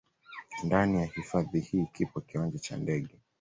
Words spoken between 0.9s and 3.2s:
ya hifadhi hii kipo kiwanja cha ndege